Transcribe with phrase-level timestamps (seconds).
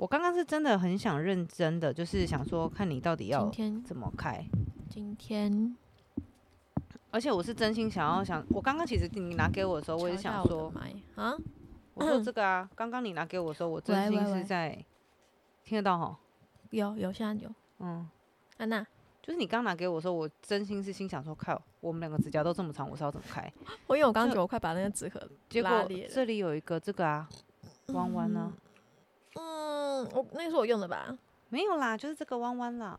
[0.00, 3.50] 我刚刚是真的很想认真的，就是想说看你到底要
[3.84, 4.42] 怎么开，
[4.88, 5.76] 今天
[7.10, 10.72] 而且我是真心想要想，我刚刚其实你拿给我的时候，我也想说，
[11.16, 11.36] 啊，
[11.92, 14.82] 我说 这个啊，刚刚你拿给我的时候，我真心是在
[15.64, 16.18] 听得到哈，
[16.70, 18.08] 有有现在有，嗯，
[18.56, 18.82] 安娜，
[19.20, 23.52] 就是你刚拿给我的时候，我真心是心想说，靠，我们两个指甲都这么长，我是要怎么开？
[23.86, 25.20] 我因为我刚刚觉得我快把那个纸盒
[25.50, 25.70] 结果
[26.08, 27.28] 这里有一个这个啊，
[27.88, 28.50] 弯弯呢，
[29.34, 29.59] 嗯，
[30.12, 31.16] 我那个是我用的吧
[31.48, 32.98] 没有啦，就是这个弯弯啦。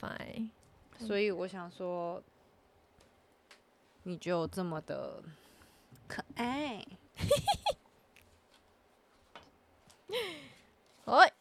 [0.00, 0.50] ？Fine，
[0.98, 2.22] 所以我想说，
[4.04, 5.22] 你就这么的
[6.06, 6.84] 可爱，
[11.06, 11.32] 喂，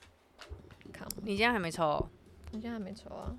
[0.91, 2.09] 看，你今天还没抽哦？
[2.53, 3.38] 我现在还没抽啊，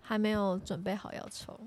[0.00, 1.58] 还没有准备好要抽。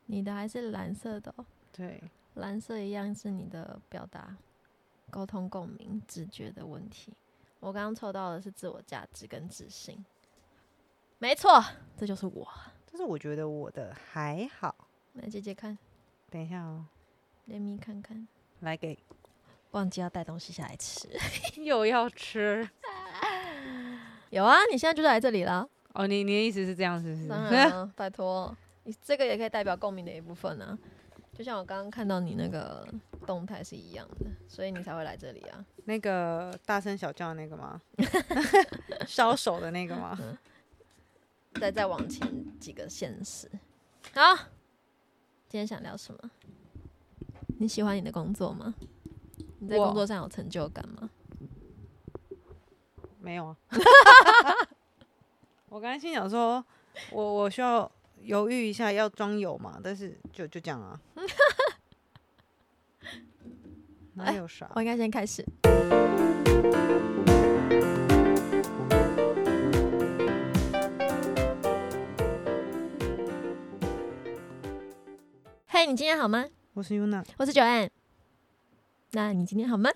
[0.08, 2.02] 你的还是蓝色的、哦，对，
[2.34, 4.36] 蓝色一样是你的表达、
[5.12, 7.14] 沟通、共鸣、直觉的问题。
[7.60, 10.04] 我刚刚抽到的是自我价值跟自信，
[11.20, 11.64] 没错，
[11.96, 12.48] 这就是我。
[12.88, 14.76] 但是我觉得我的还好。
[15.14, 15.78] 来，姐姐看，
[16.32, 16.88] 等一下哦
[17.48, 18.28] ，Let me 看看，
[18.62, 18.98] 来给
[19.72, 21.08] 忘记要带东西下来吃。
[21.62, 22.68] 又要吃
[24.30, 25.68] 有啊，你现在就来这里了。
[25.94, 26.08] 哦。
[26.08, 27.28] 你你的意思是这样，是不是？
[27.28, 30.78] 当然啊，拜托，你这个也可以代表共鸣的一部分啊。
[31.34, 32.88] 就像我刚刚看到你那个
[33.26, 35.66] 动态是一样的，所以你才会来这里啊。
[35.86, 37.82] 那个大声小叫的那个吗？
[39.08, 40.18] 烧手的那个吗？
[41.60, 43.50] 再再往前几个现实。
[44.14, 44.36] 好，
[45.48, 46.32] 今天想聊什么？
[47.60, 48.74] 你喜欢你的工作吗？
[49.64, 51.08] 你在工作上有成就感吗？
[53.20, 53.56] 没有啊。
[55.70, 56.66] 我刚才心想说，
[57.12, 57.90] 我我需要
[58.24, 61.00] 犹豫一下要装有嘛，但是就就这样啊。
[64.16, 64.68] 哪有啥？
[64.74, 65.46] 我应该先开始。
[75.68, 76.48] 嘿，你今天好吗？
[76.74, 77.88] 我是 Yuna，我是九安。
[79.14, 79.90] 那你今天好吗？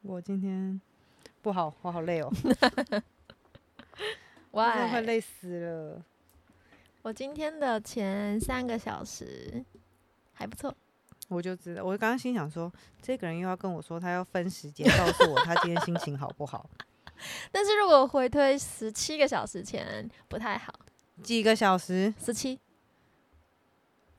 [0.00, 0.80] 我今天
[1.42, 3.02] 不好，我好累哦， 真的
[4.50, 6.02] 快，累死了。
[7.02, 9.62] 我今天的前三个小时
[10.32, 10.74] 还不错。
[11.28, 12.72] 我就知道，我刚刚心想说，
[13.02, 16.70] 这个人又要跟我说他要分时间告诉我他今天心情好不好，
[17.52, 20.72] 但是如果回推十七个小时前不太好，
[21.22, 22.58] 几个小时，十七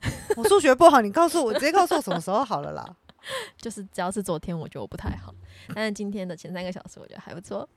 [0.36, 2.96] 我数学不好，你告诉我，直接告诉我什么时候好了啦。
[3.58, 5.34] 就是只要是昨天，我觉得我不太好，
[5.74, 7.68] 但是今天的前三个小时我觉得还不错。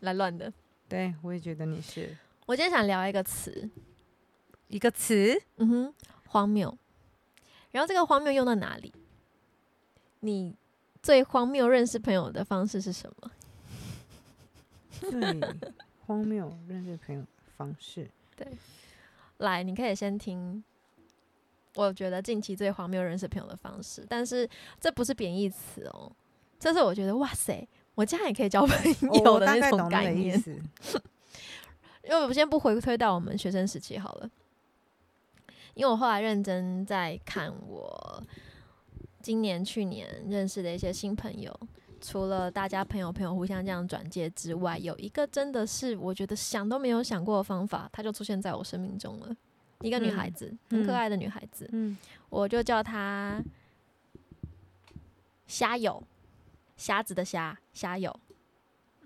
[0.00, 0.52] 来乱的，
[0.88, 2.16] 对，我也觉得你是
[2.46, 3.68] 我今天想聊一个词，
[4.68, 5.94] 一个词，嗯哼，
[6.28, 6.76] 荒谬。
[7.72, 8.92] 然后这个荒谬用到哪里？
[10.20, 10.56] 你
[11.02, 13.30] 最荒谬认识朋友的方式是什么？
[15.10, 15.40] 最
[16.06, 18.08] 荒谬认识朋友的方式。
[18.34, 18.46] 对
[19.38, 20.64] 来，你可以先听。
[21.76, 24.48] 我觉得近期最荒谬认识朋友的方式，但是
[24.80, 26.10] 这不是贬义词哦，
[26.58, 28.92] 这是我觉得哇塞，我这样也可以交朋
[29.24, 30.38] 友的那个意概念。
[30.40, 30.60] 思。
[32.02, 34.30] 因为我先不回推到我们学生时期好了，
[35.74, 38.22] 因为我后来认真在看我
[39.20, 41.52] 今年、去年认识的一些新朋友，
[42.00, 49.36] 除了大家朋友朋友互相这样转介之外，有一个真的是我觉得想都没有想过的方法，它就出现在我生命中了。
[49.80, 51.96] 一个女孩子，很可嗯爱的女孩子，嗯，
[52.30, 53.42] 我就叫她
[55.46, 56.02] 虾友，
[56.76, 58.14] 瞎子的虾，虾友。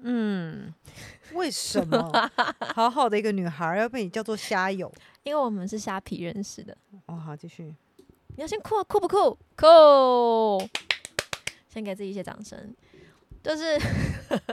[0.02, 0.72] 嗯，
[1.34, 2.10] 为什么
[2.74, 4.90] 好好的一个女孩要被你叫做虾友？
[5.22, 6.76] 因为我们是虾皮认识的。
[7.06, 7.74] 哦，好，继续。
[8.36, 9.36] 你要先酷啊酷不酷？
[9.56, 10.66] 酷！
[11.68, 12.74] 先给自己一些掌声。
[13.42, 13.78] 就是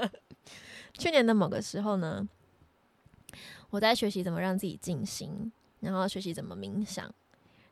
[0.97, 2.27] 去年的某个时候呢，
[3.69, 7.13] 我在学习怎么让自己静心，然后学习怎么冥想，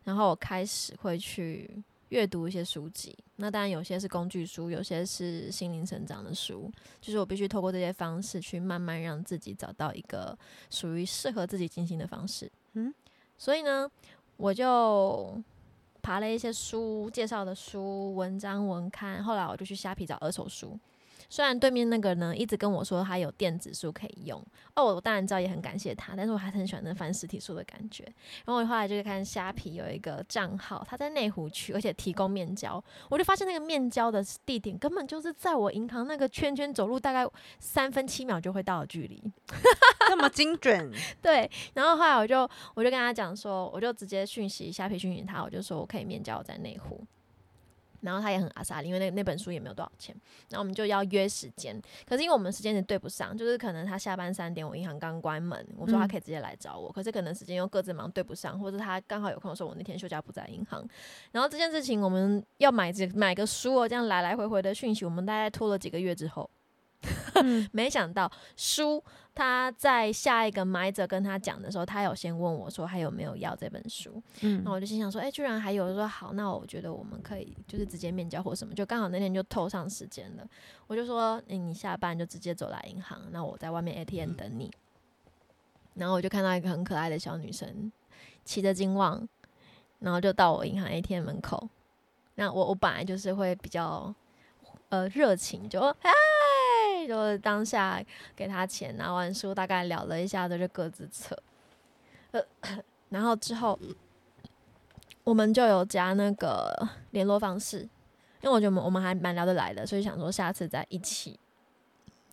[0.04, 3.18] 然后我开始会去阅读一些书籍。
[3.38, 6.72] 那当然有些是工具书，有些是心灵成长的书。
[7.02, 10.38] 就是我必须透过这些方式去慢慢让自己找到一个
[10.70, 12.50] 属于适合自己进行的方式。
[12.74, 12.94] 嗯，
[13.38, 13.90] 所以呢，
[14.38, 15.42] 我就
[16.02, 20.80] 爬了一些书介绍的书、文章、文刊，后来我就去虾皮找二手书。
[21.36, 24.42] 虽然对面那个呢一直跟我说他有电子书可以用，
[24.74, 28.06] 哦，我当然知道也很感谢他，但是我还是很喜欢那翻实体书的感觉。
[28.46, 37.30] 然后我后来就看虾皮有一个账号，他在内湖区，而且提供面交，我就发现那个面交的地点根本就是在我银行那个圈圈走路大概
[37.60, 39.22] 三分七秒就会到的距离。
[40.08, 40.90] 这么精准，
[41.22, 47.06] 对，然后后来我就我就跟他讲说，我就直接讯息虾皮讯息他，我就说我可以面交在内湖。
[48.06, 50.16] 然后他也很阿萨，因为那那本书也没有多少钱，
[50.50, 51.82] 然后我们就要约时间。
[52.06, 60.88] 可是因为我们时间是对不上，就是可能他下班三点，我银行刚关门，我说他可以直接来找我，可是可能时间又各自忙对不上，或者他刚好有空的时候，我那天休假不在银行。
[61.32, 66.50] 然后这件事情我们要买这买个书哦，这样来来回回的讯息，我们大概拖了几个月之后，
[67.72, 69.04] 没想到书
[69.34, 80.48] 他在下一个买者跟他讲的时候，他有先问我说还有没有要这本书，嗯那我就心想说，哎、居然还有，说好，那我觉得我们可以就是直接面交或什么，就刚好那天就凑上时间了，
[80.88, 84.72] 我就说，哎、你下班就直接走来银行，那我在外面 ATM 等你。
[85.96, 87.92] 然后我就看到一个很可爱的小女生，
[88.44, 89.26] 骑着金旺，
[90.00, 91.70] 然后就到我银行 ATM 门口。
[92.36, 94.14] 那我我本来就是会比较
[94.90, 95.80] 呃热情，就
[97.08, 98.04] 就当下
[98.36, 101.38] 给他钱，拿完书大概聊了一下，就各自撤。
[102.32, 102.42] 呃，
[103.10, 103.80] 然后之后
[105.24, 107.80] 我们就有加那个联络方式，
[108.42, 111.40] 因为我觉得我们我们还蛮聊得来的，所以想说下次再一起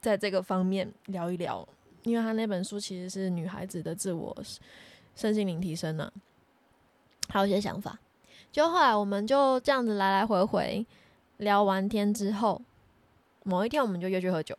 [0.00, 1.66] 在这个方面聊一聊。
[2.04, 4.36] 因为他那本书其实是女孩子的自我
[5.14, 6.12] 身心灵提升呢、
[7.28, 7.96] 还有一些想法。
[8.50, 10.84] 就后来我们就这样子来来回回
[11.36, 12.60] 聊完天之后，
[13.44, 14.58] 某一天我们就约去喝酒。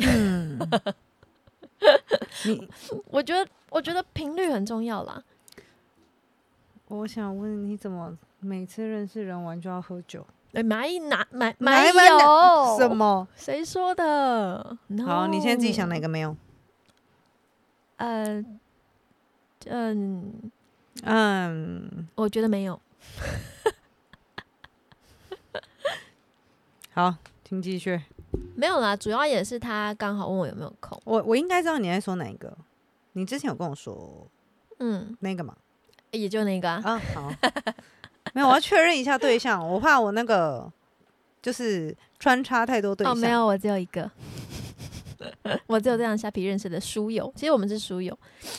[0.00, 0.58] 嗯，
[2.44, 2.68] 你
[3.06, 5.22] 我觉得，我觉得频率很重要啦。
[6.88, 10.26] 我想问你怎么每次认识人玩就要喝酒？
[10.54, 12.88] 哎，哪一哪买哪买有什？
[12.88, 13.28] 么？
[13.36, 14.76] 谁说的？
[15.04, 16.34] 好，你现在自己想哪个没有？
[17.96, 18.42] 呃，
[19.66, 20.50] 嗯，
[21.02, 22.80] 嗯，我觉得没有。
[26.94, 28.00] 好，请继续。
[28.54, 31.00] 没有啦，主要也是他刚好问我有没有空。
[31.04, 32.56] 我我应该知道你在说哪一个。
[33.12, 34.26] 你之前有跟我说
[34.78, 35.56] 嗯，那个嘛？
[36.10, 36.82] 也就那个啊。
[36.84, 37.32] 啊，好，
[38.32, 40.70] 没有，我要确认一下对象，我怕我那个
[41.42, 43.12] 就是穿插太多对象。
[43.12, 44.10] 哦，没有，我只有一个。
[45.66, 48.16] 我只有这样虾皮认识的书友，其实我们是书友。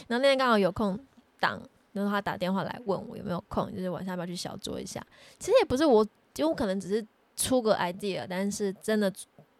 [0.07, 0.99] 然后那天刚好有空
[1.39, 1.61] 档，
[1.93, 5.01] 然后他打电话来问我有没有空，就是晚上要不要去小酌一下。
[5.39, 9.11] 其实也不是我，就我可能只是出个 idea，但是真的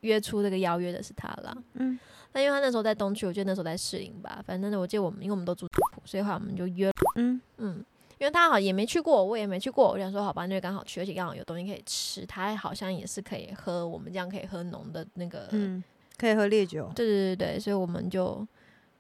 [0.02, 1.56] 约出这个邀约的是他啦。
[1.74, 2.00] 嗯，
[2.34, 7.42] 那因为他那时候在东区，我记得那时候在士林吧，反正我记得我们因为我们都住中埔，所以后来我们就约，嗯。
[7.58, 7.84] 嗯，
[8.18, 15.84] 因为他好也没去过，我也没去过，我想说好吧，那就刚好去，而且刚好有东西可以吃，他好像也是可以喝我们这样可以喝浓的那个，嗯，
[16.18, 16.90] 可以喝烈酒。
[16.96, 18.48] 对对对对，所以我们就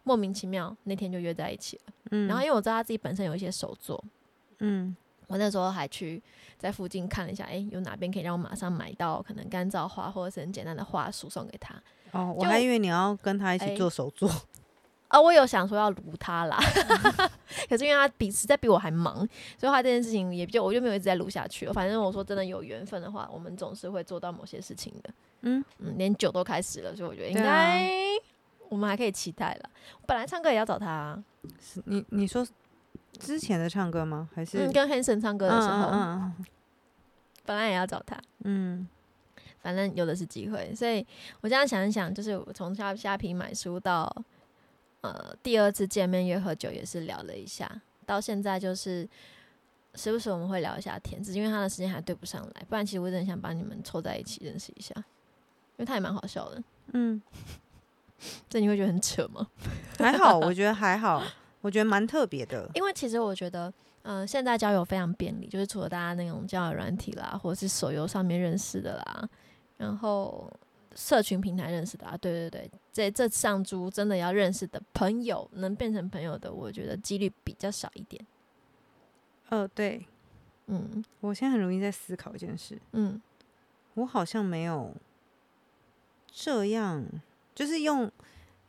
[0.03, 1.93] 莫名其妙那天就约在一起了。
[2.11, 4.03] 嗯，然后因为我知道他自己本身有一些手作，
[4.59, 4.95] 嗯
[5.29, 6.21] 我那时候还去
[6.57, 11.75] 在附近看了一下，诶，有哪边可以让我马上买到可能干燥花或者是很简单的花束送给他。
[12.11, 14.29] 哦，我还以为你要跟他一起哎做手作。
[15.07, 16.57] 啊，我有想说要撸他啦，
[17.69, 19.17] 可是因为他比实在比我还忙，
[19.57, 21.73] 所以他这件事情也就我就没有一直在撸下去了。
[21.73, 25.09] 反正我说真的有缘分的话，我们总是会做到某些事情的。
[25.41, 27.89] 嗯嗯，连酒都开始了，所以我觉得应该、
[28.67, 29.69] 我们还可以期待了。
[30.05, 31.17] 本来唱歌也要找他、
[31.85, 32.45] 你你说
[33.19, 34.29] 之前的唱歌吗？
[34.33, 36.45] 还是嗯，跟 Hanson 唱歌的时候，嗯嗯
[37.45, 38.87] 本来也要找他，嗯
[39.61, 40.73] 反正有的是机会。
[40.73, 41.05] 所以
[41.41, 44.09] 我这样想一想，就是我从虾虾皮买书到
[45.01, 47.69] 呃第二次见面约喝酒也是聊了一下，
[48.05, 49.07] 到现在就是
[49.95, 55.03] 时不时我们会聊一下天，只是因为他的时间还对不上来，不然其实我真的想把你们凑在一起认识一下，因
[55.77, 56.63] 为他也蛮好笑的。
[56.93, 57.21] 嗯，
[58.49, 59.47] 这你会觉得很扯吗？
[59.97, 61.23] 还好，我觉得还好，
[61.61, 62.69] 我觉得蛮特别的。
[62.75, 63.71] 因为其实我觉得，
[64.03, 69.29] 嗯、现在交友非常便利，就是除了大家那种交友软体啦，或者是手游上面认识的啦，
[69.77, 70.51] 然后
[70.95, 78.25] 社群平台认识的啊，对对对，这这上猪真的要认识的朋友，能变成朋友的，我觉得几率比较少一点。
[79.49, 80.05] 呃，对
[80.67, 83.21] 嗯我现在很容易在思考一件事，嗯，
[83.95, 84.93] 我好像没有
[86.31, 87.03] 这样，
[87.55, 88.11] 就是用，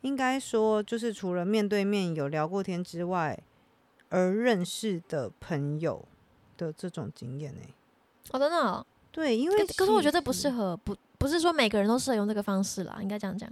[0.01, 3.37] 应该说就是除了面对面有聊过天之外，
[4.09, 6.03] 而认识的朋友
[6.57, 7.61] 的这种经验呢、
[8.31, 13.49] 哦，真的哦、对，因为可可是我觉得不适合，不不是说每个人都适合用这个方式啦，应该这样讲。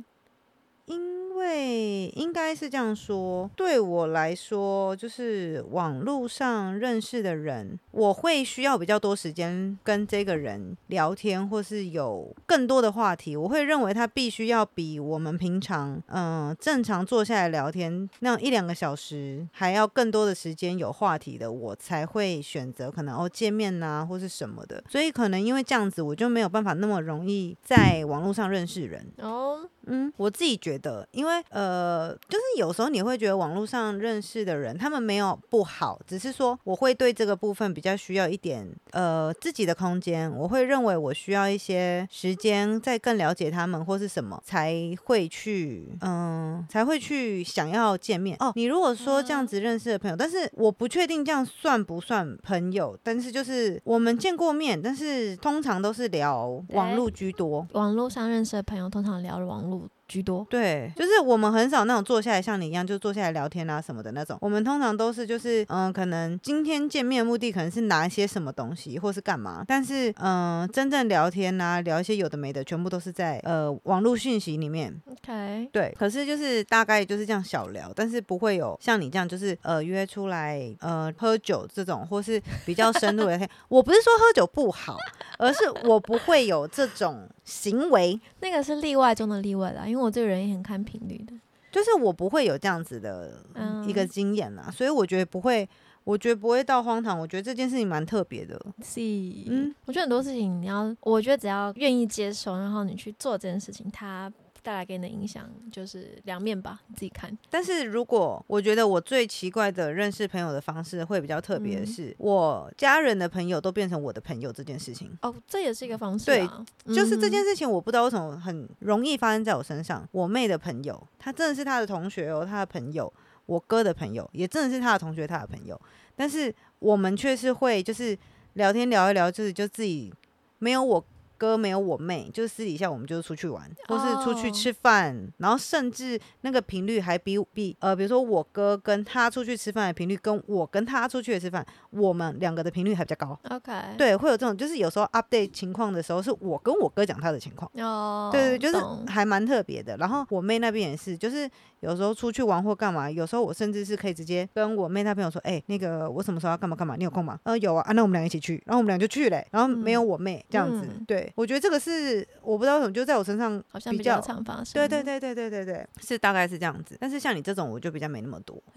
[0.86, 13.36] 因为应该是这样说，对我来说，就是网络上认识的人，我会需要比较多时间跟这个人聊天，或是有更多的话题。
[13.36, 24.84] 我会认为他必须要比我们平常嗯、正常坐下来聊天那样一两个小时还要更多的时间有话题的，我才会选择可能哦见面呐、或是什么的。
[24.90, 29.06] 所以可能因为这样子，我就没有办法那么容易在网络上认识人。
[29.18, 48.38] 哦，嗯，我自己觉得，因为呃，就是有时候你会觉得网络上认识的人，他们没有不好，只是说我会对这个部分比较需要一点呃自己的空间，我会认为我需要一些时间再更了解他们或是什么，才会去嗯、才会去想要见面。
[48.40, 57.68] 哦，你如果说这样子认识的朋友，但是我不确定这样算不算朋友，但是就是我们见过面，但是通常都是聊网络居多。
[57.74, 60.46] 网络上认识的朋友通常聊网络 아우 居多。
[60.50, 64.38] 对，就是我们很少那种坐下来像你一样，就坐下来聊天啊什么的那种。
[64.42, 69.64] 我们通常都是就是嗯、可能今天见面的目的可能是拿一些什么东西，或是干嘛。
[69.68, 75.00] 但是嗯、真正聊天啊，聊一些有的没的，全部都是在呃网络讯息里面。
[75.06, 83.50] OK，对，可是就是大概就是这样小聊，但是不会有像你这样就是呃约出来呃喝酒这种，或是比较深入的聊天。
[83.70, 84.98] 我不是说喝酒不好，
[85.38, 88.20] 而是我不会有这种行为。
[88.40, 91.34] 那个是例外中的例外啦，因为我这个人也很看频率的。
[91.72, 93.44] 就是我不会有这样子的
[93.86, 95.70] 一个嗯经验啦，所以我觉得不会，
[96.04, 97.20] 我觉得不会到荒唐。
[97.20, 98.60] 我觉得这件事情蛮特别的。
[98.84, 104.32] 是，嗯嗯，我觉得很多事情你要，我觉得只要愿意接受，然后你去做这件事情，它
[104.70, 107.36] 带来给你的影响就是两面吧，你自己看。
[107.50, 115.10] 但是如果我觉得我最奇怪的认识朋友的方式会比较特别的嗯是，我家人的朋友都变成我的朋友这件事情。
[115.24, 120.08] 哦，这也是一个方式、对啊，就是这件嗯事情，我不知道为什么很容易发生在我身上。
[120.12, 123.12] 我妹的朋友，她真的是她的同学哦，她的朋友，
[123.48, 125.82] 我哥的朋友，也真的是他的同学，他的朋友。
[126.16, 128.16] 但是我们却是会就是
[128.54, 130.14] 聊天聊一聊，就是就自己
[130.60, 131.04] 没有我
[131.40, 143.40] 哥没有我妹，就是私底下我们就是出去玩，或是出去哦吃饭，然后甚至那个频率还比比呃，比如说我哥跟他出去吃饭的频率，跟我跟他出去的吃饭，我们两个的频率还比较高。
[143.50, 147.72] OK，，对，会有这种，就是有时候 update 情况的时候，是我跟我哥讲他的情况。
[147.76, 149.96] 哦，对对，就是懂还蛮特别的。
[149.98, 151.50] 然后我妹那边也是，就是
[151.82, 157.40] 有时候出去玩或干嘛，有时候我甚至是可以直接跟我妹她朋友说，哎、那个我什么时候要干嘛干嘛，你有空吗？
[157.44, 160.86] 呃，有啊，啊，那我们俩一起去，然后我们俩就去嘞、然后没有我妹这样子。
[160.86, 164.74] 嗯对，我觉得这个是我不知道为什么，就在我身上比好像比较较常发生。
[164.74, 166.98] 对对，对对对对对，是大概是这样子。
[167.00, 168.62] 但是像你这种，我就比较没那么多。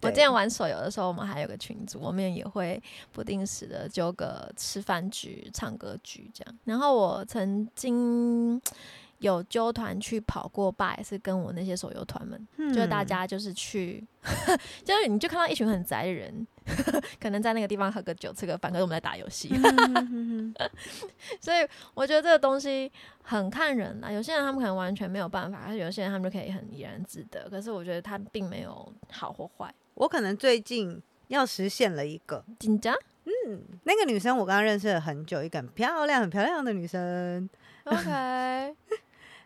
[0.00, 6.58] 我之对前玩手游的时候，我们还有个群组，我们也会不定时的揪个吃饭局、唱歌局这样。
[6.64, 8.60] 然后我曾经
[9.22, 14.04] 有纠团去跑过吧，也是跟我那些手游团们，就是大嗯家就是去，
[14.84, 16.46] 就是你就看到一群很宅的人，
[17.20, 19.48] 可能在那个地方喝个酒、吃个饭，可是我们在打游戏。
[21.40, 22.90] 所以我觉得这个东西
[23.22, 27.48] 很看人啦，有些人他们可能完全没有办法，但是有些人他们就可以很怡然自得。
[27.48, 29.72] 可是我觉得他并没有好或坏。
[29.94, 37.48] 我可能最近要实现了一个，紧张嗯那个女生我刚刚认识了很久，一个很漂亮、很漂亮的女生。
[37.84, 38.74] ，OK，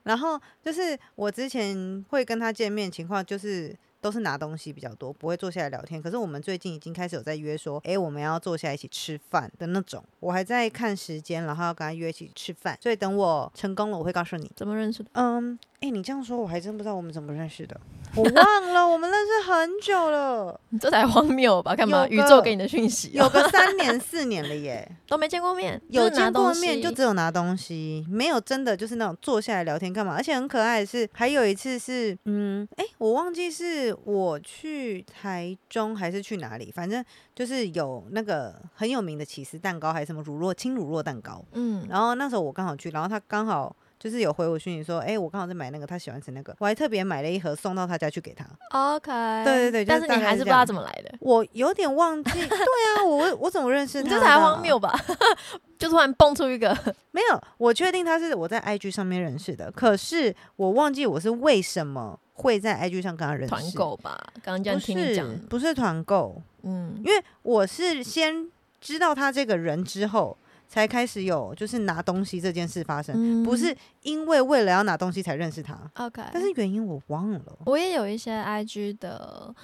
[0.06, 6.00] 然后就是我之前会跟他见面，情况就是都是拿东西比较多，不会坐下来聊天。
[6.00, 10.04] 可是我们最近已经开始有在约说，诶，我们要坐下来一起吃饭的那种。
[10.20, 12.78] 我还在看时间，然后要跟他约一起吃饭。
[12.80, 14.48] 所以等我成功了，我会告诉你。
[14.54, 15.10] 怎么认识的？
[15.14, 17.78] 嗯，诶，你这样说，我还真不知道我们怎么认识的。
[18.16, 21.76] 我忘了，我们认识很久了， 这才荒谬吧？
[21.76, 22.08] 干嘛？
[22.08, 24.90] 宇宙给你的讯息、有个三年四年了耶。
[25.06, 30.14] 都没见过面，有见过面，就只有拿东西，没有真的就是那种坐下来聊天干嘛。
[30.14, 37.04] 而且很可爱的是，还有一次是，嗯，哎、我忘记是我去台中还是去哪里，反正
[37.34, 41.44] 就是有那个很有名的起司蛋糕还是什么乳酪轻乳酪蛋糕。
[41.52, 48.44] 嗯，然后那时候我刚好去，然后他刚好就是有回我讯息说，哎、我刚好在买那个，他喜欢吃那个，我还特别买了一盒送到他家去给他。
[48.70, 49.10] OK，
[49.44, 54.10] 对对对就是但是你还是不知道怎么来的，我有点忘记，对啊，我我怎么认识 他？
[54.10, 54.78] 这才荒谬！
[54.78, 54.92] 吧？
[55.78, 56.76] 就突然蹦出一个，
[57.12, 63.48] 没有，我确定他是我在 IG 上面认识的，可是我忘记我是为什么会在 IG 上跟他认识。
[63.48, 64.18] 团购吧？
[64.42, 68.50] 刚刚这样不听你讲是，不是团购，嗯，因为我是先
[68.80, 70.36] 知道他这个人之后，
[70.68, 77.58] 才开始有就是拿东西这件事发生，嗯不是因为为了要拿东西才认识他，OK，但是原因我忘了。
[77.66, 79.54] 我也有一些 IG 的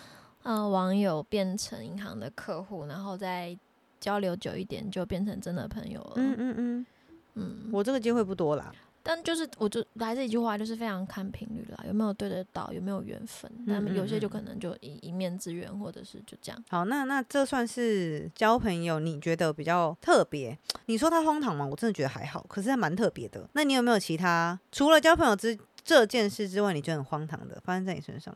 [0.42, 3.56] 呃网友变成银行的客户，然后再
[4.00, 6.12] 交流久一点就变成真的朋友了。
[6.16, 6.86] 嗯嗯嗯，
[7.34, 8.72] 嗯我这个机会不多啦。
[9.02, 13.50] 但就是我就来这一句话，就是非常看频率啦，有没有对得到，有没有缘分。
[13.66, 16.64] 他们嗯有些就嗯可能就一一面之缘，或者是就这样。
[16.68, 20.56] 好，那那这算是交朋友，你觉得比较特别？
[20.86, 21.66] 你说他荒唐吗？
[21.66, 23.48] 我真的觉得还好，可是还蛮特别的。
[23.52, 28.32] 那你有没有其他除了交朋友之这件事之外，你觉得很荒唐的发生在你身上？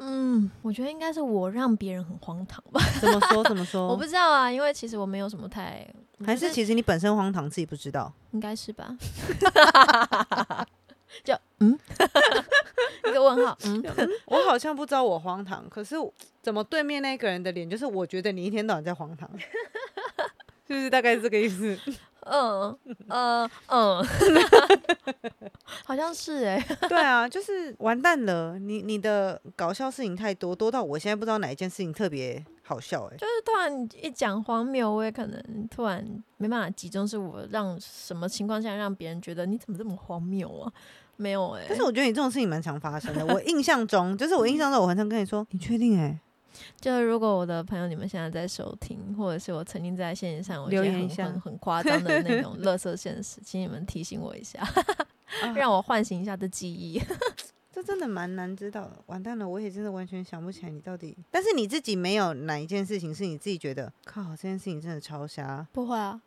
[0.00, 2.80] 嗯，我觉得应该是我让别人很荒唐吧。
[3.00, 3.44] 怎么说？
[3.44, 3.86] 怎么说？
[3.88, 5.88] 我不知道啊，因为其实我没有什么太，
[6.24, 8.12] 还是其实你本身荒唐，自己不知道。
[8.32, 8.96] 应该是吧。
[11.24, 11.78] 就嗯，
[13.08, 13.82] 一个问号，嗯，
[14.26, 15.96] 我好像不知道我荒唐，可是
[16.42, 19.28] 怎么对面那个人的脸，就是我觉得你一天到晚在荒唐，
[20.66, 21.78] 是不是大概是这个意思？
[22.30, 24.04] 嗯嗯嗯，
[25.84, 33.16] 好像是哎、对啊，就是完蛋了，你你的搞笑事情太多，多到我现在不知道哪一件事情特别好笑、欸。
[33.16, 36.06] 就是突然一讲荒谬，我也可能突然
[36.36, 40.72] 没办法集中，是我让什么情况下让别人觉得你怎么这么荒谬啊？
[41.16, 43.26] 没有哎、但是我觉得你这种事情蛮常发生的。
[43.26, 46.04] 我印象中，就是我印象中，我很常跟你说，你确定、欸？
[46.04, 46.20] 哎，
[46.80, 54.60] 就如果我的朋友你们现在在收听，或者是我曾经在线线上有些很留言一下很很夸张的那种乐色现实，请你们提醒我一下，
[55.42, 57.02] 啊让我唤醒一下的记忆。
[57.78, 58.96] 这真的蛮难知道的。
[59.06, 61.16] 完蛋了，我也真的完全想不起来你到底。
[61.30, 65.64] 但是你自己没有哪一件事情是你自己觉得，靠，这件事情真的超瞎。
[65.70, 66.20] 不会啊，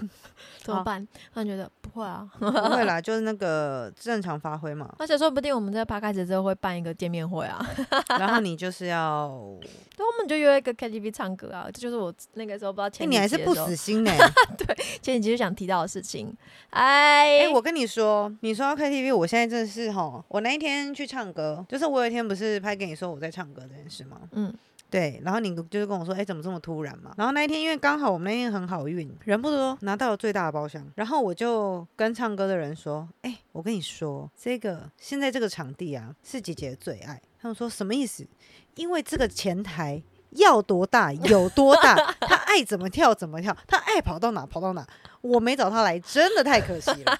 [0.64, 1.06] 怎么办？
[1.34, 4.90] 突然觉得不会啊，不会啦，就是那个正常发挥嘛。
[4.98, 7.62] 而且说不定我们在趴开始之后会办一个见面会啊，
[8.18, 9.28] 然后你就是要，
[9.60, 13.76] 对，我们就约一个 KTV 唱歌啊，这就是我那个时候不知道哎、前你还是不死。
[13.76, 14.10] 心呢、
[14.56, 16.34] 对前几集就想提到的事情。
[16.70, 24.20] 哎、哎、我跟你说，你说到 KTV，我现在真的是哈，我那一天去唱歌，就是我有一天不是拍给你说我在唱歌这件事吗？
[24.32, 24.52] 嗯，
[24.90, 27.12] 对，然后你就是跟我说，哎、怎么这么突然嘛？
[27.16, 37.20] 然后那一天因为刚好我们那天很好运，人不多，拿到了最大的包厢，然后我就跟唱歌的人说，哎、我跟你说，这个现在这个场地啊是姐姐的最爱。
[37.40, 38.26] 他们说什么意思？
[38.74, 40.02] 因为这个前台。
[40.30, 44.86] 要多大 有多大，他爱怎么跳怎么跳，他爱跑到哪跑到哪。
[45.22, 47.18] 我没找他来，真的太可惜了。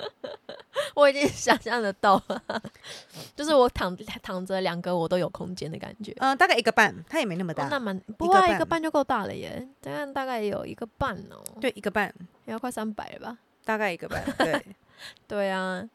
[0.94, 2.62] 我已经想象得到了，
[3.34, 6.14] 就是我躺躺着两个我都有空间的感觉。
[6.18, 12.12] 嗯、大概一个半，它也没那么大，哦那蛮不会啊，一个半就够大了耶，这样大概有一个半哦，对，一个半，
[12.46, 13.38] 也要快三百了吧？
[13.64, 14.66] 大概一个半， 对，
[15.26, 15.86] 对啊，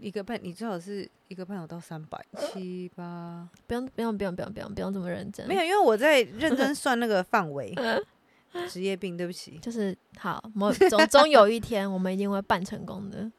[0.00, 7.74] 一个半，你最好是一个半有到三百七八，不用不用不用不用不用不用这么认真，没有，因为我在认真算那个范围。
[8.68, 9.58] 职业病，对不起。
[9.58, 13.30] 就是好，某总总有一天我们一定会办成功的。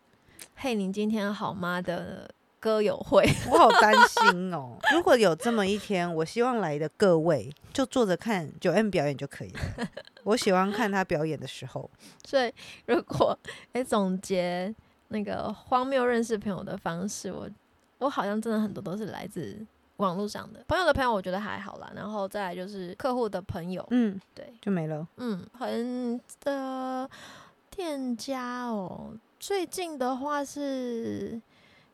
[0.56, 4.78] 嘿，你今天好吗的歌友会， 我好担心哦。
[4.94, 9.88] 如果有这么一天，我希望来的各位就坐着看九 M 表演就可以了。
[10.24, 11.90] 我喜欢看他表演的时候，
[12.26, 12.52] 所以
[12.86, 13.38] 如果
[13.74, 14.74] 哎总结
[15.10, 17.50] 那个荒谬认识朋友的方式，我
[18.00, 19.66] 我好像真的很多都是来自
[19.98, 21.92] 网络上的朋友的朋友，我觉得还好啦。
[21.96, 25.08] 然后再来就是客户的朋友，嗯，对，就没了。
[25.18, 27.10] 嗯，很的
[27.70, 29.14] 店家哦。
[29.40, 31.40] 最近的话是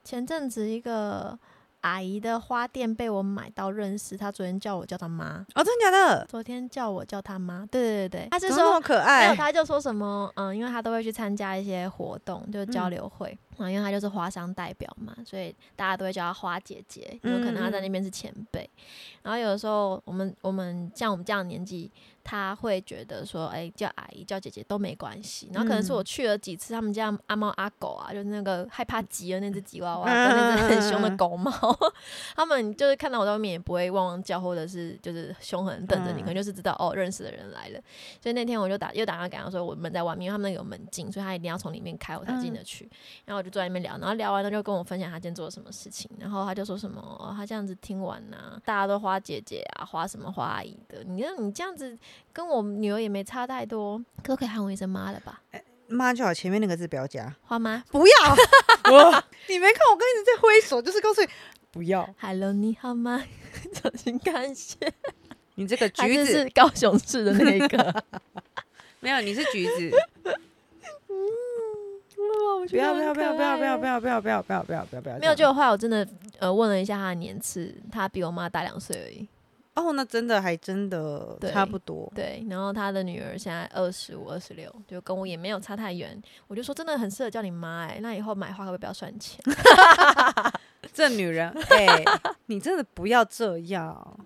[0.04, 1.38] 前阵子一个
[1.82, 6.26] 阿姨的花店被我买到认识，她昨天叫我叫她妈，哦，真的假的？
[6.30, 9.36] 昨天叫我叫她妈，对对对对，她是说么可没有，爱？
[9.36, 18.70] 他就说什么，嗯，因为她都会去参加一些活动，就是交嗯流会，啊、因为他就是花商代表嘛，所以大家都会叫他花姐姐，因为可能他在那边是前辈。
[19.22, 21.92] 然后有的时候，我们我们像我们这样的年纪
[22.24, 25.50] 他会觉得说，哎、叫阿姨叫姐姐都没关系。
[25.54, 31.52] 然后可能是我去了几次，他们家阿猫阿狗啊，就是那个害怕极了那只吉娃娃跟那只很凶的狗猫，
[32.36, 37.80] 他们就是看到我在外面也不会汪汪叫，或者是就是凶狠地瞪着你，嗯可能就是知道哦认识的人来了。
[38.20, 42.90] 所以那天我就打又打电话给他说，我门在外面，因为他们有门禁，所以他一定要从里面开我才进得去。
[43.26, 51.98] 然后我就坐在那边聊，然后聊完了就跟我分享他今天做了什么事情，然后他就说什么、哦他这样子听完呐、大家都花姐姐啊，花什么花阿姨的，你看你这样子
[52.32, 55.42] 跟我女儿也没差太多，可不可以喊我一声妈了吧？
[55.88, 58.14] 妈就好，前面那个字不要加，花妈不要。
[58.94, 61.28] 我你没看我刚一直在挥手，就是告诉你
[61.72, 62.08] 不要。
[62.20, 63.24] ，Hello，你好吗？
[63.74, 64.78] 小心感谢，
[65.56, 68.04] 你这个橘子是高雄市的那个，
[69.02, 69.92] 没有，你是橘子。
[72.70, 75.18] 不要不要不要不要不要不要不要不要不要不要不要不要！
[75.18, 76.08] 没有，就后来我真的
[76.40, 79.28] 呃问了一下他的年次，他比我妈大两岁而已。
[79.74, 82.12] 哦，那真的还真的差不多。
[82.14, 86.22] 对，然后他的女儿现在二十五、二十六，就跟我也没有差太远。
[86.48, 89.40] 我就说真的很适合叫你妈哎、那以后买花可不可以不要算钱？
[90.94, 92.04] 这女人，哎、
[92.48, 94.20] 你真的不要这样。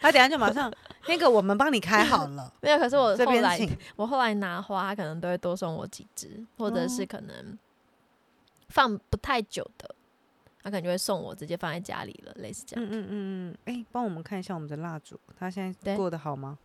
[0.00, 0.72] 他等下就马上
[1.08, 3.58] 那个，我们帮你开好了， 没有，可是我这后来。
[3.96, 7.58] 我后来拿花，他可能都会多送我几支，或者是哦可能
[8.68, 9.94] 放不太久的，
[10.62, 12.84] 他可能就会送我直接放在家里了，类似这样。
[12.84, 13.08] 嗯嗯嗯
[13.50, 16.58] 嗯，哎、帮我们看一下我们的蜡烛，他现在过得好吗？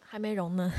[0.00, 0.72] 还没融呢。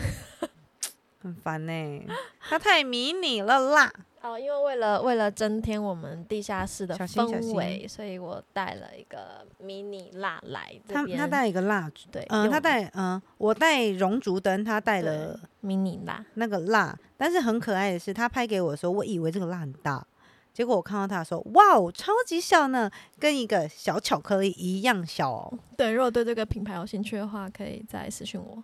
[1.21, 2.05] 很烦呢、
[2.49, 3.91] 他太迷你了啦。
[4.21, 10.79] 哦，因为为了为了增添我们地下室的氛围，所以我带了一个迷你蜡来。
[10.88, 16.23] 他他带一个蜡烛，对，嗯、用他带嗯、我带熔烛灯，他带了迷你蜡。
[16.36, 20.05] 那个蜡，但是很可爱的是，他拍给我的时候，我以为这个蜡很大，
[20.53, 25.60] 结果我看到他的时候，哇哦，超级小呢，跟一个小巧克力一样小哦。
[25.75, 28.63] 对，如果对这个品牌有兴趣的话，可以再私信我。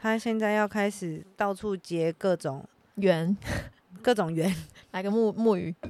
[0.00, 2.64] 他现在要开始到处结各种
[2.96, 3.36] 圆，
[4.02, 4.54] 各种圆，
[4.92, 5.74] 来个木木鱼。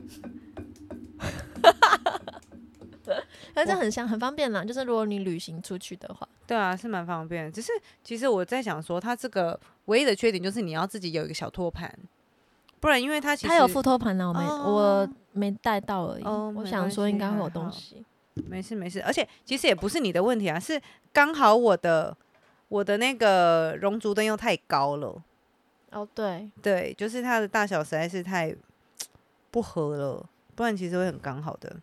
[3.54, 4.64] 但是很香，很方便啦。
[4.64, 7.52] 就是如果你旅行出去的话，对啊，是蛮方便。
[7.52, 7.70] 只是
[8.02, 11.92] 其实我在想说，它这个唯一的缺点就是你要自己有一个小托盘，
[12.80, 16.22] 不然因为它其实它有副托盘呢，我没、哦我没带到而已。
[16.24, 18.02] 我想说应该会有东西。
[18.48, 20.80] 没事没事，而且其实也不是你的问题啊，是
[21.12, 22.16] 刚好我的
[22.72, 25.22] 我的那个熔烛灯又太高了。
[25.90, 28.56] 哦，对，对，就是它的大小实在是太
[29.50, 31.76] 不合了，不然其实会很刚好的。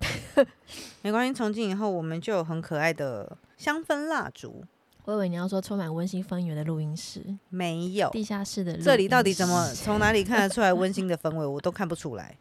[1.00, 4.62] 没关系，从今以后我们就有很可爱的香氛蜡烛。
[5.06, 9.66] 我以为你要说充满温馨氛围的录音室，没有，地下室的录这里到底怎么？
[9.74, 12.36] 从哪里看得出来温馨的氛围，我都看不出来。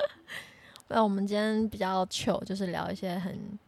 [0.88, 3.58] 那我们今天比较糗，就是聊一些很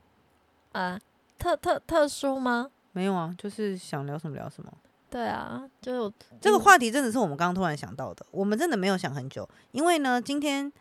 [0.72, 0.98] 呃
[1.38, 2.70] 特特特殊吗？
[2.98, 4.72] 没有啊，就是想聊什么聊什么。
[5.08, 10.72] 对啊，就是这个嗯话题真的是我们刚刚突然想到的，我们真的没有想很久，因为呢，今天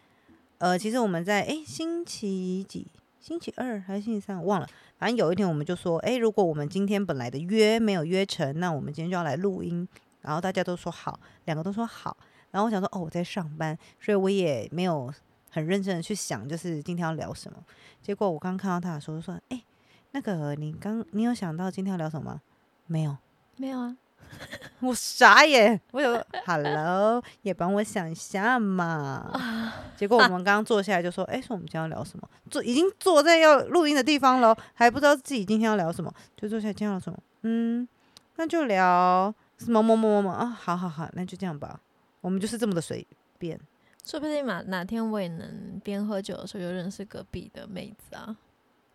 [0.57, 2.87] 呃，其实我们在诶星期几？
[3.19, 4.35] 星期二还是星期三？
[4.39, 4.67] 我忘了。
[4.97, 9.87] 反正有一天我们就说，诶，如果我们今天本来的约没有约成，那我们今天就要来录音。
[10.21, 12.17] 然后大家都说好，两个都说好。
[12.49, 15.13] 然后我想说，哦，我在上班，所以我也没有
[15.51, 17.57] 很认真的去想，就是今天要聊什么。
[18.01, 19.61] 结果我刚看到他的时候，就说，诶，
[20.11, 22.41] 那个你刚你有想到今天要聊什么吗？
[22.87, 23.17] 没有。
[23.59, 23.97] 没有啊，
[24.81, 29.73] 我傻眼，我有 Hello，也帮我想一下嘛。
[29.95, 32.29] 结果我们刚 刚坐下来就说，哎、说我们今天要聊什么？
[32.51, 37.17] 坐已经坐在要录音的地方了，还不知道自己今天要聊什么，就坐下来今天要聊什么？
[37.41, 37.87] 嗯，
[38.35, 41.79] 那就聊什么某某某某啊，好好好，那就这样吧。
[42.21, 43.05] 我们就是这么的随
[43.39, 43.59] 便。
[44.05, 48.37] 说不定哪哪天我也能边喝酒的时候就认识隔壁的妹子啊，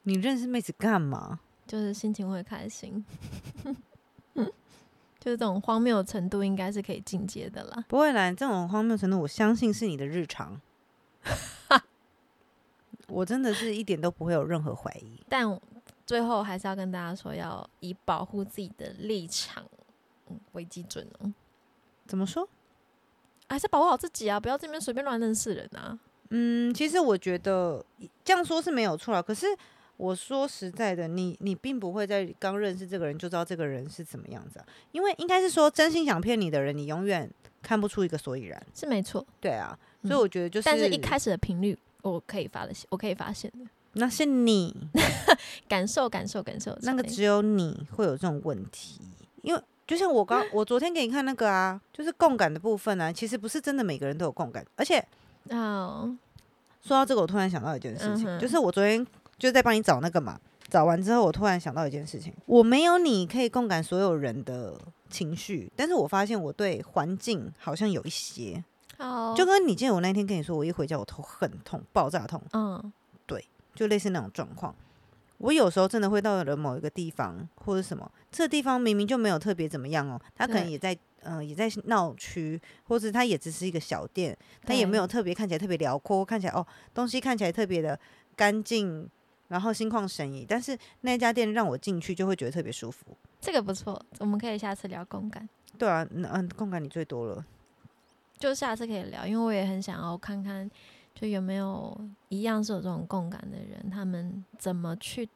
[0.03, 1.41] 你认识妹子干嘛？
[1.67, 3.05] 就是心情会开心。
[4.35, 7.85] 就是这种荒谬的程度，应该是可以进阶的啦。
[7.87, 10.61] 不会啦，这种荒谬程度，我相信是你的日常。
[13.07, 15.21] 我真的是一点都不会有任何怀疑。
[15.29, 15.61] 但
[16.05, 19.65] 最后还是要跟大家说，要以保护自己的立场
[20.29, 21.33] 嗯为基准哦，
[22.07, 22.49] 怎么说？
[23.49, 25.97] 还是保护好自己啊，不要这边随便乱认识人啊。
[26.31, 27.85] 嗯，其实我觉得
[28.25, 29.23] 这样说是没有错啊。
[29.23, 29.47] 可是
[30.03, 34.67] 我说实在的，你你并不会在刚认识这个人就知道这个人是怎么样子啊。
[34.91, 37.31] 因为应该是说，真心想骗你的人，你永远
[37.63, 38.61] 看不出一个所以然。
[38.75, 44.75] 是没错，对啊，所以嗯我觉得就是，但是一开始的频率，我可以发的，我可以发现的，那是你
[45.69, 49.01] 感受感受感受，那个只有你会有这种问题，
[49.43, 49.63] 因为。
[49.85, 55.05] 就像我刚我昨天给你看那个啊，就是共感的部分啊，其实不是真的每个人都有共感，而且
[55.51, 56.17] 哦，
[56.81, 59.05] 说到这个，我突然想到一件事情，嗯就是我昨天
[59.43, 60.39] 就是在帮你找那个嘛，
[60.71, 64.79] 找完之后，我突然想到一件事情，我没有你可以共感所有人的
[65.11, 68.63] 情绪，但是我发现我对环境好像有一些，
[68.99, 72.93] 哦，就跟你记得我那天跟你说，我一回家我头很痛，爆炸痛，嗯。
[73.27, 74.73] 对就类似那种状况。
[75.39, 87.99] 我有时候真的会到了某一个地方或者什么，这地方明明就没有特别怎么样哦，它可能也在嗯、呃也在闹区，或者它也只是一个小店，它也没有特别看起来特别辽阔，看起来哦东西看起来特别的
[88.37, 89.09] 干净，
[89.53, 90.47] 然后心旷神怡。
[90.49, 93.07] 但是那家店让我进去就会觉得特别舒服。
[93.39, 97.45] 这个不错，我们可以下次聊共感，对啊，嗯嗯，共感你最多了。
[98.39, 100.69] 就下次可以聊，因为我也很想要看看，
[101.15, 101.97] 就有没有
[102.29, 105.29] 一样是有这种共感的人，他们怎么去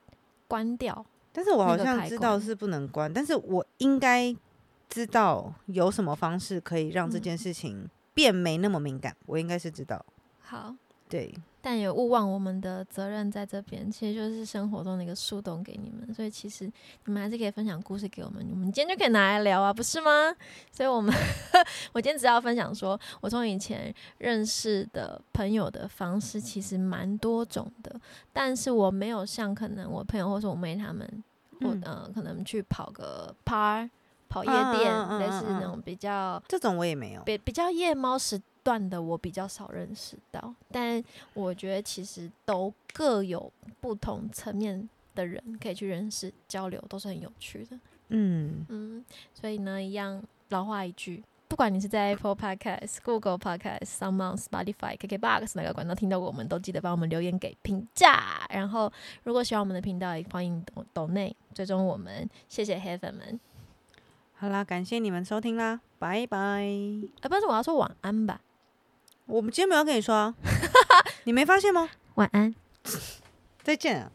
[0.49, 1.05] 关掉。
[1.33, 4.35] 但是我好像知道是不能关，但是我应该
[4.89, 9.15] 知道有什么方式可以让这嗯件事情变没那么敏感。
[9.27, 10.05] 我应该是知道，
[10.41, 10.75] 好，
[11.09, 11.35] 对，
[11.67, 16.71] 但也勿忘我们的责任在这边，其实就是生活中的一个树洞给你们，所以其实
[17.07, 20.33] 你们还是可以分享故事给我们，我们今天就可以拿来聊啊，不是吗？
[20.71, 21.13] 所以我们
[21.93, 28.01] 我今天只要分享说，我从以前认识的朋友的方式其实蛮多种的，
[28.33, 31.05] 但是我没有像可能我朋友或是我妹他们，
[31.63, 33.91] 或嗯呃可能去跑个 par
[34.29, 37.23] 跑夜店，类似嗯那种比较这种我也没有。
[37.23, 41.01] 比比较夜猫时段的我比较少认识到，但
[41.35, 47.79] 我觉得其实都各有不同层面的人可以去认识交流，都是很有趣的。
[48.09, 58.45] 嗯，嗯，所以呢，一样老话一句，不管你是在 Apple Podcast、Google Podcast、s o m e o n Spotify、KKBox 哪个管道听到过，我们都记得帮我们留言给评价。
[58.51, 63.39] 然后，如果喜欢我们的频道，也欢迎抖抖内追踪我们，谢谢黑粉们。
[64.35, 66.37] 好啦，感谢你们收听啦，拜拜。
[67.21, 68.41] 啊，不是我要说晚安吧？
[69.27, 70.35] 我们今天没有跟你说啊，
[71.25, 71.89] 你没发现吗？
[72.15, 72.55] 晚安。
[73.63, 74.11] 再见啊。